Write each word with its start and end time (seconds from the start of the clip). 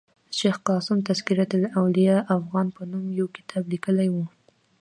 شېخ 0.37 0.55
قاسم 0.67 0.97
تذکرة 1.09 1.49
الاولياء 1.59 2.19
افغان 2.37 2.67
په 2.75 2.81
نوم 2.91 3.05
یو 3.19 3.27
کتاب 3.35 3.63
لیکلی 3.73 4.09
ؤ. 4.19 4.21